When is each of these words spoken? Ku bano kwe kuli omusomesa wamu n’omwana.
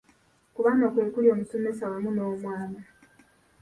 Ku 0.53 0.59
bano 0.65 0.85
kwe 0.93 1.03
kuli 1.13 1.27
omusomesa 1.33 1.91
wamu 1.91 2.09
n’omwana. 2.13 2.81